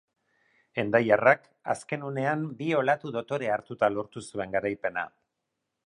Hendaiarrak 0.83 1.43
azken 1.75 2.07
unean 2.09 2.47
bi 2.63 2.71
olatu 2.79 3.15
dotore 3.19 3.53
hartuta 3.59 3.93
lortu 3.99 4.25
zuen 4.31 4.57
garaipena. 4.57 5.07